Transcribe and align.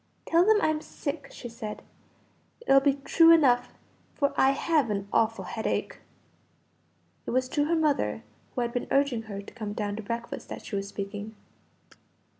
"Tell 0.25 0.43
them 0.43 0.57
I'm 0.63 0.81
sick," 0.81 1.27
she 1.29 1.47
said, 1.47 1.83
"it'll 2.61 2.79
be 2.79 2.95
true 3.05 3.29
enough, 3.31 3.71
for 4.15 4.33
I 4.35 4.49
have 4.49 4.89
an 4.89 5.07
awful 5.13 5.45
headache." 5.45 5.99
It 7.27 7.29
was 7.29 7.47
to 7.49 7.65
her 7.65 7.75
mother 7.75 8.23
who 8.55 8.61
had 8.61 8.73
been 8.73 8.87
urging 8.89 9.21
her 9.21 9.43
to 9.43 9.53
come 9.53 9.73
down 9.73 9.95
to 9.97 10.01
breakfast, 10.01 10.49
that 10.49 10.65
she 10.65 10.75
was 10.75 10.87
speaking. 10.87 11.35